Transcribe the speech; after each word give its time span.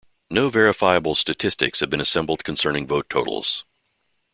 No 0.31 0.49
verifiable 0.49 1.13
statistics 1.13 1.79
have 1.79 1.91
been 1.91 2.01
assembled 2.01 2.43
concerning 2.43 2.87
vote 2.87 3.07
totals. 3.07 3.65